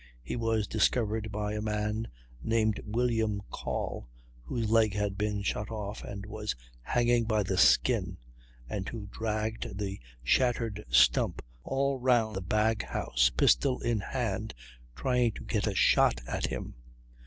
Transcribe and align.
He 0.23 0.35
was 0.35 0.65
discovered 0.65 1.31
by 1.31 1.53
a 1.53 1.61
man 1.61 2.07
named 2.41 2.79
William 2.85 3.39
Call, 3.51 4.09
whose 4.41 4.67
leg 4.71 4.95
had 4.95 5.15
been 5.15 5.43
shot 5.43 5.69
off 5.69 6.03
and 6.03 6.25
was 6.25 6.55
hanging 6.81 7.25
by 7.25 7.43
the 7.43 7.55
skin, 7.55 8.17
and 8.67 8.89
who 8.89 9.09
dragged 9.11 9.77
the 9.77 9.99
shattered 10.23 10.83
stump 10.89 11.43
all 11.63 11.99
round 11.99 12.35
the 12.35 12.41
bag 12.41 12.83
house, 12.83 13.29
pistol 13.37 13.79
in 13.81 13.99
hand, 13.99 14.55
trying 14.95 15.33
to 15.33 15.43
get 15.43 15.67
a 15.67 15.75
shot 15.75 16.19
at 16.27 16.47
him. 16.47 16.73